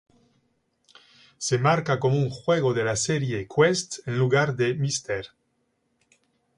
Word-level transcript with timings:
Se 1.37 1.59
marca 1.59 1.99
como 1.99 2.17
un 2.17 2.31
juego 2.31 2.73
de 2.73 2.83
la 2.83 2.95
serie 2.95 3.47
"Quest" 3.47 3.99
en 4.07 4.17
lugar 4.17 4.55
de 4.55 4.73
Mr. 4.73 5.27